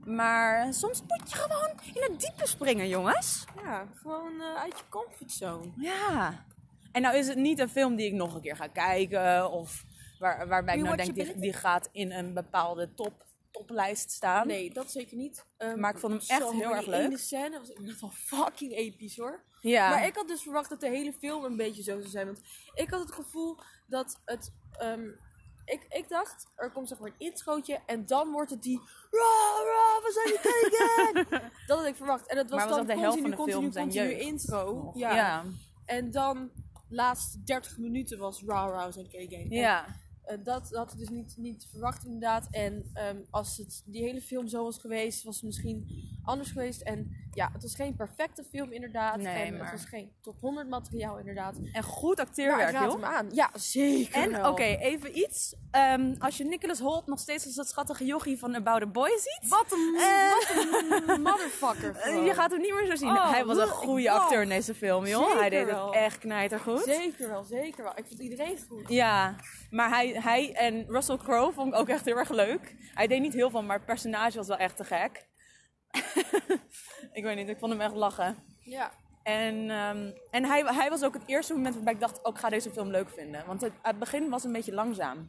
Maar 0.07 0.75
soms 0.75 1.03
moet 1.09 1.31
je 1.31 1.37
gewoon 1.37 1.71
in 1.95 2.03
het 2.13 2.21
diepe 2.21 2.47
springen, 2.47 2.89
jongens. 2.89 3.45
Ja, 3.63 3.87
gewoon 3.95 4.41
eh, 4.41 4.55
uit 4.55 4.79
je 4.79 4.85
comfortzone. 4.89 5.73
Ja. 5.77 6.45
En 6.93 7.03
nou 7.03 7.17
is 7.17 7.27
het 7.29 7.37
niet 7.39 7.59
een 7.59 7.69
film 7.69 7.97
die 7.97 8.07
ik 8.07 8.13
nog 8.13 8.35
een 8.35 8.41
keer 8.41 8.57
ga 8.57 8.67
kijken. 8.67 9.51
Of 9.51 9.85
waar, 10.19 10.49
waarbij 10.49 10.77
ik 10.77 10.83
nou 10.83 10.97
denk, 10.97 11.15
die, 11.15 11.39
die 11.39 11.53
gaat 11.53 11.89
in 11.93 12.13
een 12.13 12.35
bepaalde 12.35 12.95
top, 12.95 13.25
toplijst 13.51 14.11
staan. 14.11 14.47
Nee, 14.47 14.73
dat 14.73 14.91
zeker 14.91 15.17
niet. 15.17 15.47
Ehm, 15.57 15.81
Maar 15.81 15.91
ik 15.91 15.99
vond 15.99 16.13
hem 16.13 16.39
echt 16.41 16.51
heel 16.53 16.75
erg 16.75 16.87
leuk. 16.87 17.05
ene 17.05 17.19
scène 17.19 17.59
was 17.59 17.69
inderdaad 17.69 18.01
wel 18.01 18.11
fucking 18.11 18.73
episch 18.73 19.17
hoor. 19.17 19.43
Ja. 19.61 19.89
Maar 19.89 20.07
ik 20.07 20.15
had 20.15 20.29
dus 20.29 20.43
verwacht 20.43 20.69
dat 20.69 20.81
de 20.81 20.89
hele 20.89 21.13
film 21.13 21.45
een 21.45 21.57
beetje 21.57 21.83
zo 21.83 21.99
zou 21.99 22.11
zijn. 22.11 22.27
Want 22.27 22.41
ik 22.75 22.91
had 22.91 23.01
het 23.01 23.13
gevoel 23.13 23.59
dat 23.87 24.21
het... 24.25 24.53
ehm, 24.79 25.09
ik, 25.65 25.87
ik 25.89 26.09
dacht, 26.09 26.51
er 26.55 26.71
komt 26.71 26.89
zeg 26.89 26.99
maar 26.99 27.09
een 27.09 27.27
introotje 27.27 27.81
en 27.87 28.07
dan 28.07 28.31
wordt 28.31 28.51
het 28.51 28.63
die... 28.63 28.81
Ra, 29.11 29.63
ra, 29.65 30.01
we 30.03 30.13
zijn 30.13 30.27
die 30.27 31.41
dat 31.67 31.79
had 31.79 31.87
ik 31.87 31.97
verwacht. 31.97 32.27
En 32.27 32.37
het 32.37 32.51
was 32.51 32.59
maar 32.59 32.69
was 32.69 32.77
dan 32.77 32.87
dat 32.87 32.97
de 32.97 33.03
helft 33.03 33.17
continu, 33.17 33.37
van 33.37 33.47
de 33.47 33.53
film 33.53 33.65
continu, 33.65 33.91
zijn 33.93 34.09
continu 34.09 34.31
intro. 34.31 34.91
Ja. 34.95 35.15
ja. 35.15 35.45
En 35.85 36.11
dan 36.11 36.51
laatste 36.89 37.43
30 37.45 37.79
minuten 37.79 38.19
was 38.19 38.43
Ra 38.47 38.67
Ra 38.67 38.91
zijn 38.91 39.07
K-game. 39.07 39.49
Ja. 39.49 39.87
Eh, 40.25 40.37
dat 40.45 40.69
had 40.73 40.93
ik 40.93 40.99
dus 40.99 41.09
niet, 41.09 41.35
niet 41.37 41.67
verwacht 41.71 42.05
inderdaad. 42.05 42.47
En 42.51 42.91
ehm, 42.95 43.17
als 43.31 43.57
het 43.57 43.83
die 43.87 44.03
hele 44.03 44.21
film 44.21 44.49
zo 44.49 44.65
was 44.65 44.79
geweest, 44.79 45.23
was 45.23 45.35
het 45.35 45.45
misschien 45.45 45.87
anders 46.25 46.51
geweest. 46.51 46.81
En 46.81 47.17
ja, 47.33 47.51
het 47.53 47.63
was 47.63 47.75
geen 47.75 47.97
perfecte 47.97 48.45
film 48.51 48.73
inderdaad. 48.73 49.17
Nee, 49.17 49.27
en 49.45 49.57
maar- 49.57 49.71
het 49.71 49.81
was 49.81 49.89
geen 49.89 50.13
top 50.21 50.41
100 50.41 50.69
materiaal 50.69 51.19
inderdaad. 51.19 51.57
En 51.73 51.83
goed 51.83 52.21
acteerwerk, 52.21 52.73
joh. 52.73 52.93
hem 52.93 53.05
aan. 53.05 53.29
Ja, 53.33 53.51
zeker 53.55 54.15
En 54.23 54.47
oké, 54.47 54.63
even 54.63 55.19
iets. 55.19 55.55
Ehm, 55.71 56.15
als 56.19 56.37
je 56.37 56.45
Nicholas 56.45 56.79
Holt 56.79 57.07
nog 57.07 57.19
steeds 57.19 57.47
als 57.47 57.55
dat 57.55 57.69
schattige 57.69 58.05
jochie 58.05 58.39
van 58.39 58.55
About 58.55 58.83
a 58.83 58.87
Boy 58.87 59.11
ziet. 59.11 59.49
Wat 59.51 59.73
een, 59.73 59.97
Eh. 60.01 60.31
wat 60.91 61.09
een 61.17 61.23
motherfucker 61.31 62.11
je 62.27 62.35
gaat 62.35 62.51
hem 62.51 62.61
niet 62.61 62.75
meer 62.75 62.87
zo 62.87 62.95
zien. 62.97 63.09
Oh, 63.11 63.31
Hij 63.31 63.45
was 63.45 63.59
een 63.59 63.67
goede 63.69 64.11
acteur 64.11 64.43
in 64.43 64.49
deze 64.49 64.75
film, 64.75 65.07
joh. 65.07 65.23
Zeker 65.25 65.41
hij 65.41 65.51
deed 65.51 65.65
wel. 65.67 65.87
het 65.87 65.95
echt 65.95 66.19
knijtergoed. 66.19 66.83
Zeker 66.83 67.29
wel, 67.29 67.45
zeker 67.45 67.83
wel. 67.85 67.93
Ik 67.97 68.05
vond 68.09 68.21
iedereen 68.21 68.59
goed. 68.69 68.89
Ja, 68.89 69.37
maar 69.71 69.89
hij, 69.89 70.14
hij 70.23 70.53
en 70.53 70.87
Russell 70.89 71.17
Crowe 71.17 71.53
vond 71.53 71.73
ik 71.73 71.79
ook 71.81 71.89
echt 71.89 72.05
heel 72.05 72.17
erg 72.17 72.31
leuk. 72.31 72.75
Hij 72.95 73.07
deed 73.07 73.21
niet 73.21 73.33
heel 73.33 73.51
veel, 73.51 73.63
maar 73.63 73.77
het 73.77 73.87
personage 73.87 74.37
was 74.37 74.47
wel 74.47 74.57
echt 74.57 74.77
te 74.77 74.85
gek. 74.85 75.29
ik 77.19 77.23
weet 77.23 77.37
niet, 77.37 77.49
ik 77.49 77.59
vond 77.59 77.73
hem 77.73 77.81
echt 77.81 77.95
lachen. 77.95 78.37
Ja. 78.61 78.93
En, 79.23 79.71
ehm, 79.71 80.13
en 80.31 80.45
hij, 80.45 80.63
hij 80.65 80.91
was 80.91 81.05
ook 81.05 81.15
het 81.15 81.23
eerste 81.27 81.55
moment 81.55 81.75
waarbij 81.75 81.93
ik 81.93 82.01
dacht, 82.01 82.25
ook 82.25 82.35
ik 82.35 82.41
ga 82.41 82.49
deze 82.49 82.71
film 82.71 82.91
leuk 82.91 83.09
vinden. 83.11 83.47
Want 83.47 83.61
het, 83.61 83.73
het 83.83 83.99
begin 83.99 84.29
was 84.29 84.45
een 84.45 84.53
beetje 84.53 84.75
langzaam. 84.75 85.25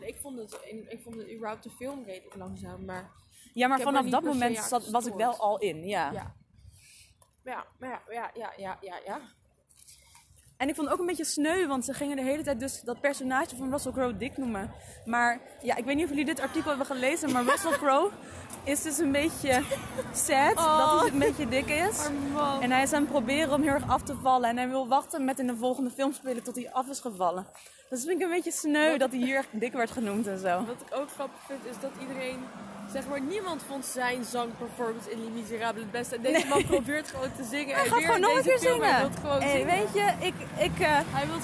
Ik 0.00 0.16
vond 0.20 0.38
het, 0.38 0.60
ik 0.88 1.00
vond 1.02 1.16
het 1.16 1.30
überhaupt 1.30 1.62
de 1.62 1.70
film 1.70 2.04
redelijk 2.04 2.36
langzaam, 2.36 2.84
maar... 2.84 3.10
Ja, 3.54 3.68
maar 3.68 3.80
vanaf 3.80 4.06
dat 4.06 4.22
moment 4.22 4.58
zat, 4.58 4.90
was 4.90 5.06
ik 5.06 5.14
wel 5.14 5.36
al 5.36 5.58
in, 5.58 5.84
ja. 5.84 6.12
Ja. 6.12 6.34
Ja, 7.44 7.66
maar 7.78 7.88
ja, 7.88 8.02
ja, 8.08 8.30
ja, 8.34 8.52
ja, 8.56 8.78
ja, 8.80 9.00
ja. 9.04 9.20
En 10.60 10.68
ik 10.68 10.74
vond 10.74 10.86
het 10.86 10.94
ook 10.94 11.00
een 11.00 11.06
beetje 11.06 11.24
sneu, 11.24 11.66
want 11.66 11.84
ze 11.84 11.94
gingen 11.94 12.16
de 12.16 12.22
hele 12.22 12.42
tijd 12.42 12.60
dus 12.60 12.80
dat 12.80 13.00
personage 13.00 13.56
van 13.56 13.70
Russell 13.70 13.92
Crowe 13.92 14.16
Dick 14.16 14.36
noemen. 14.36 14.72
Maar 15.04 15.40
ja, 15.62 15.76
ik 15.76 15.84
weet 15.84 15.94
niet 15.94 16.04
of 16.04 16.10
jullie 16.10 16.24
dit 16.24 16.40
artikel 16.40 16.68
hebben 16.68 16.86
gelezen, 16.86 17.32
maar 17.32 17.44
Russell 17.52 17.70
Crowe 17.70 18.10
is 18.64 18.82
dus 18.82 18.98
een 18.98 19.12
beetje 19.12 19.62
sad 20.12 20.56
dat 20.56 21.00
hij 21.00 21.10
een 21.10 21.18
beetje 21.18 21.48
dik 21.48 21.66
is. 21.68 22.08
man. 22.32 22.62
En 22.62 22.70
hij 22.70 22.82
is 22.82 22.92
aan 22.92 23.02
het 23.02 23.10
proberen 23.10 23.54
om 23.54 23.62
heel 23.62 23.72
erg 23.72 23.88
af 23.88 24.02
te 24.02 24.14
vallen. 24.14 24.48
En 24.48 24.56
hij 24.56 24.68
wil 24.68 24.88
wachten 24.88 25.24
met 25.24 25.38
in 25.38 25.46
de 25.46 25.56
volgende 25.56 25.90
film 25.90 26.12
spelen 26.12 26.42
tot 26.42 26.54
hij 26.54 26.72
af 26.72 26.88
is 26.88 27.00
gevallen. 27.00 27.46
Dus 27.88 28.04
vind 28.04 28.20
ik 28.20 28.26
een 28.26 28.32
beetje 28.32 28.52
sneu 28.52 28.98
dat 28.98 29.10
hij 29.10 29.20
hier 29.20 29.36
echt 29.36 29.48
dik 29.60 29.72
werd 29.72 29.90
genoemd 29.90 30.26
en 30.26 30.38
zo. 30.38 30.64
Wat 30.64 30.80
ik 30.86 30.98
ook 30.98 31.10
grappig 31.10 31.40
vind, 31.46 31.64
is 31.64 31.80
dat 31.80 31.90
iedereen... 32.00 32.38
Zeg 32.92 33.06
maar, 33.08 33.20
niemand 33.20 33.62
vond 33.68 33.84
zijn 33.84 34.24
zangperformance 34.24 35.10
in 35.10 35.18
Les 35.24 35.42
Miserables 35.42 35.82
het 35.82 35.90
beste. 35.90 36.16
En 36.16 36.22
deze 36.22 36.46
man 36.46 36.64
probeert 36.66 37.08
gewoon 37.10 37.32
te 37.36 37.44
zingen. 37.50 37.74
Hij 37.74 37.84
en 37.84 37.88
gaat 37.90 37.98
weer 37.98 38.06
gewoon 38.06 38.20
nog 38.20 38.36
een 38.36 38.42
keer 38.42 38.58
film, 38.58 38.80
Hij 38.80 38.90
zingen. 38.90 39.10
wil 39.10 39.20
gewoon 39.20 39.40
Hey, 39.42 39.50
zingen. 39.50 39.66
weet 39.66 39.92
je, 39.94 40.26
ik, 40.26 40.34
ik 40.58 40.80
eh, 40.80 40.98
Hij 41.10 41.26
wil 41.26 41.36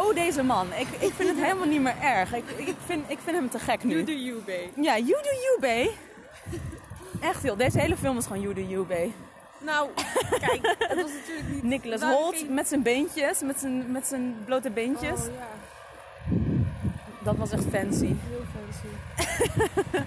go 0.00 0.12
deze 0.12 0.42
man. 0.42 0.66
Ik, 0.72 0.86
ik 0.98 1.12
vind 1.16 1.28
het 1.28 1.38
helemaal 1.38 1.66
niet 1.66 1.80
meer 1.80 1.96
erg. 2.02 2.34
Ik, 2.34 2.44
ik, 2.56 2.74
vind, 2.86 3.10
ik 3.10 3.18
vind 3.24 3.36
hem 3.36 3.50
te 3.50 3.58
gek 3.58 3.84
nu. 3.84 3.92
You 3.92 4.04
do 4.04 4.12
you, 4.12 4.36
babe. 4.38 4.68
Ja, 4.82 4.98
you 4.98 5.22
do 5.22 5.30
you, 5.30 5.56
bae. 5.60 5.90
Echt 7.20 7.42
heel. 7.42 7.56
Deze 7.56 7.80
hele 7.80 7.96
film 7.96 8.16
is 8.18 8.26
gewoon 8.26 8.40
you 8.42 8.54
do 8.54 8.60
you, 8.60 8.84
bae. 8.84 9.10
Nou, 9.60 9.88
kijk, 10.30 10.74
het 10.78 11.02
was 11.02 11.10
natuurlijk 11.12 11.48
niet... 11.48 11.62
Nicholas 11.62 12.00
waren 12.00 12.16
Holt 12.16 12.48
met 12.50 12.68
zijn 12.68 12.82
beentjes, 12.82 13.40
met 13.40 13.58
zijn, 13.60 13.90
met 13.92 14.06
zijn 14.06 14.36
blote 14.44 14.70
beentjes. 14.70 15.20
Oh 15.20 15.26
ja, 15.38 16.36
Dat 17.22 17.36
was 17.36 17.50
echt 17.50 17.64
fancy. 17.72 18.14
heel 18.28 18.44
fancy. 18.54 18.86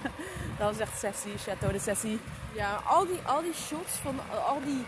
Dat 0.62 0.70
was 0.70 0.80
echt 0.88 0.98
sexy, 0.98 1.28
Chateau 1.46 1.72
de 1.72 1.78
Sessie. 1.78 2.20
Ja, 2.52 2.70
al 2.96 3.06
die, 3.06 3.20
al 3.26 3.42
die 3.42 3.54
shots 3.66 3.92
van 4.04 4.16
al 4.52 4.60
die, 4.64 4.84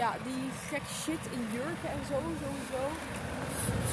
ja, 0.00 0.10
die 0.26 0.42
gek 0.70 0.82
shit 1.02 1.22
in 1.36 1.42
jurken 1.52 1.90
en 1.96 2.02
zo, 2.10 2.14
sowieso. 2.42 2.82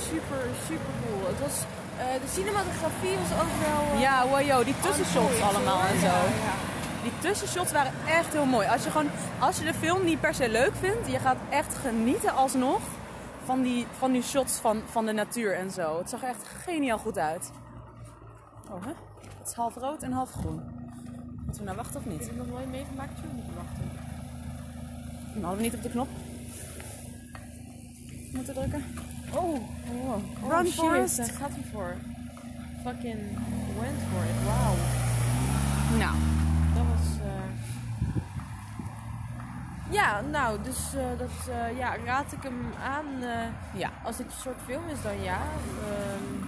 Super, 0.09 0.41
super 0.67 0.91
cool. 1.01 1.27
Het 1.27 1.39
was, 1.39 1.55
eh, 1.97 2.21
de 2.23 2.27
cinematografie 2.35 3.15
was 3.21 3.31
ook 3.41 3.53
wel... 3.67 3.81
eh, 3.93 4.01
Ja, 4.01 4.27
wow, 4.27 4.41
yo, 4.41 4.63
die 4.63 4.79
tussenshots 4.79 5.41
allemaal 5.41 5.75
hoor. 5.81 5.89
en 5.89 5.99
zo. 5.99 6.05
Ja, 6.05 6.45
ja. 6.49 6.55
Die 7.03 7.11
tussenshots 7.19 7.71
waren 7.71 7.91
echt 8.07 8.31
heel 8.33 8.45
mooi. 8.45 8.67
Als 8.67 8.83
je, 8.83 8.91
gewoon, 8.91 9.09
als 9.39 9.57
je 9.59 9.65
de 9.65 9.73
film 9.73 10.03
niet 10.03 10.19
per 10.19 10.33
se 10.33 10.49
leuk 10.49 10.73
vindt, 10.79 11.07
je 11.11 11.19
gaat 11.19 11.37
echt 11.49 11.75
genieten 11.75 12.33
alsnog 12.33 12.81
van 13.43 13.61
die, 13.61 13.87
van 13.97 14.11
die 14.11 14.23
shots 14.23 14.53
van, 14.57 14.81
van 14.91 15.05
de 15.05 15.11
natuur 15.11 15.55
en 15.55 15.71
zo. 15.71 15.97
Het 15.97 16.09
zag 16.09 16.23
echt 16.23 16.47
geniaal 16.63 16.97
goed 16.97 17.17
uit. 17.17 17.51
Oh, 18.69 18.83
hè? 18.85 18.91
Het 19.39 19.47
is 19.47 19.53
half 19.53 19.75
rood 19.75 20.01
en 20.03 20.11
half 20.11 20.31
groen. 20.31 20.74
Moeten 21.57 21.75
we 21.75 21.81
nou 21.81 21.91
wachten 21.91 21.99
of 21.99 22.05
Ik 22.05 22.11
niet? 22.11 22.19
heb 22.29 22.37
het 22.37 22.47
nog 22.47 22.55
nooit 22.57 22.69
meegemaakt, 22.71 23.15
toen 23.21 23.35
moeten 23.35 23.53
wachten. 23.55 23.89
Dan 25.33 25.41
hadden 25.43 25.57
we 25.57 25.63
niet 25.63 25.73
op 25.75 25.81
de 25.83 25.89
knop 25.89 26.07
moeten 28.33 28.53
drukken. 28.53 28.83
Oh, 29.33 29.53
oh. 29.91 30.49
Run 30.49 30.65
shit, 30.65 30.73
Forest. 30.73 31.17
Daar 31.17 31.27
gaat 31.29 31.49
hij 31.51 31.63
voor. 31.71 31.95
Fucking 32.83 33.19
went 33.79 33.99
for 34.11 34.23
it, 34.31 34.43
wauw. 34.45 34.75
Nou, 35.97 36.15
Dat 36.75 36.83
was... 36.93 37.07
eh, 37.19 37.43
Ja, 39.93 40.21
nou, 40.21 40.61
dus 40.63 40.93
eh, 40.95 41.17
dat 41.17 41.49
eh, 41.49 41.77
ja, 41.77 41.95
raad 42.05 42.31
ik 42.31 42.43
hem 42.43 42.73
aan. 42.83 43.23
eh, 43.23 43.79
ja. 43.79 43.89
als 44.03 44.17
dit 44.17 44.25
een 44.25 44.31
soort 44.41 44.59
film 44.65 44.87
is, 44.89 45.01
dan 45.01 45.21
ja. 45.21 45.39
Ehm, 45.87 46.47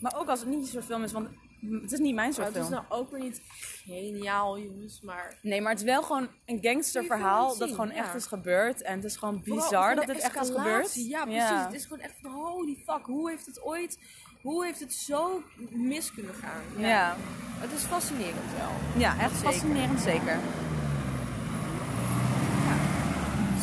Maar 0.00 0.12
ook 0.16 0.28
als 0.28 0.40
het 0.40 0.48
niet 0.48 0.60
een 0.60 0.66
soort 0.66 0.84
film 0.84 1.02
is, 1.02 1.12
want 1.12 1.28
het 1.70 1.92
is 1.92 1.98
niet 1.98 2.14
mijn 2.14 2.32
soort 2.32 2.46
het 2.46 2.56
is 2.56 2.62
film. 2.62 2.74
nou 2.74 2.84
ook 3.00 3.10
weer 3.10 3.20
niet 3.20 3.40
geniaal, 3.84 4.58
jongens. 4.58 5.00
Maar 5.00 5.34
Nee, 5.42 5.60
maar 5.60 5.70
het 5.70 5.80
is 5.80 5.86
wel 5.86 6.02
gewoon 6.02 6.28
een 6.46 6.58
gangsterverhaal 6.62 7.48
dat 7.48 7.56
film 7.56 7.70
gewoon 7.70 7.90
echt 7.90 8.14
is 8.14 8.26
gebeurd. 8.26 8.82
En 8.82 8.94
het 8.94 9.04
is 9.04 9.16
gewoon 9.16 9.42
bizar 9.44 9.94
dat 9.94 10.06
dit 10.06 10.18
echt 10.18 10.40
is 10.40 10.50
gebeurd. 10.50 10.94
Ja, 10.94 11.24
precies. 11.24 11.64
Het 11.64 11.72
is 11.72 11.82
gewoon 11.82 12.00
echt 12.04 12.14
van 12.22 12.30
holy 12.30 12.76
fuck. 12.86 13.06
Hoe 13.06 13.30
heeft 13.30 13.46
het 13.46 13.62
ooit... 13.62 13.98
Hoe 14.42 14.64
heeft 14.64 14.80
het 14.80 14.92
zo 14.92 15.42
mis 15.70 16.12
kunnen 16.12 16.34
gaan? 16.34 16.84
Ja. 16.86 17.16
Het 17.58 17.72
is 17.72 17.82
fascinerend 17.82 18.52
wel. 18.56 19.00
ja, 19.00 19.18
echt 19.18 19.32
fascinerend 19.32 20.00
zeker. 20.00 20.38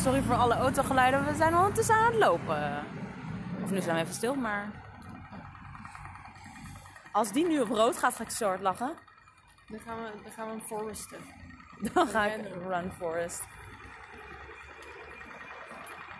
Sorry 0.02 0.22
voor 0.22 0.34
alle 0.34 0.54
autogeluiden, 0.54 1.26
we 1.26 1.34
zijn 1.34 1.56
ondertussen 1.56 1.94
aan 1.94 2.06
het 2.06 2.14
lopen. 2.14 2.84
Of 3.62 3.70
nu 3.70 3.80
zijn 3.80 3.94
we 3.96 4.02
even 4.02 4.14
stil, 4.14 4.34
maar... 4.34 4.79
Als 7.12 7.32
die 7.32 7.46
nu 7.46 7.60
op 7.60 7.68
rood 7.68 7.96
gaat, 7.98 8.14
ga 8.14 8.22
ik 8.24 8.30
zo 8.30 8.46
hard 8.46 8.60
lachen. 8.60 8.96
Dan 9.68 9.80
gaan 9.80 10.02
we, 10.04 10.22
dan 10.22 10.32
gaan 10.32 10.46
we 10.46 10.52
hem 10.52 10.62
foresten. 10.62 11.18
Dan 11.94 12.06
ga 12.08 12.26
ik 12.26 12.46
run 12.66 12.92
forest. 12.92 13.42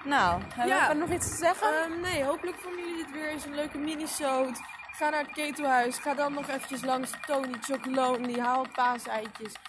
Nou, 0.05 0.43
hebben 0.43 0.77
Ja. 0.77 0.89
we 0.89 0.95
nog 0.95 1.11
iets 1.11 1.31
te 1.31 1.37
zeggen? 1.37 1.83
Ehm, 1.83 2.01
nee, 2.01 2.25
hopelijk 2.25 2.57
vonden 2.57 2.81
jullie 2.89 3.05
dit 3.05 3.13
weer 3.13 3.29
eens 3.29 3.45
een 3.45 3.55
leuke 3.55 3.79
mini-soot. 3.79 4.59
Ga 4.93 5.09
naar 5.09 5.23
het 5.25 5.33
ketelhuis. 5.33 5.99
Ga 5.99 6.15
dan 6.15 6.33
nog 6.33 6.49
eventjes 6.49 6.85
langs 6.85 7.11
Tony 7.27 7.57
Chocolonely. 7.61 8.39
Haal 8.39 8.67
paaseitjes. 8.75 9.53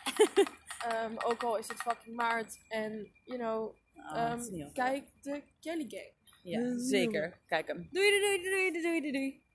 Ehm 0.87 1.11
ook 1.17 1.43
al 1.43 1.57
is 1.57 1.67
het 1.67 1.81
fucking 1.81 2.15
maart. 2.15 2.59
En, 2.67 3.11
you 3.23 3.39
know, 3.39 3.75
Oh, 3.95 4.17
ehm, 4.17 4.71
kijk 4.73 5.07
de 5.21 5.43
Kelly 5.59 5.85
Gang. 5.87 6.13
ja, 6.43 6.77
zeker. 6.77 7.39
Kijk 7.47 7.67
hem. 7.67 7.87
Doei 7.91 8.09
doei 8.19 8.41
doei 8.41 8.71
doei 8.71 8.81
doei 9.01 9.11
doei. 9.11 9.40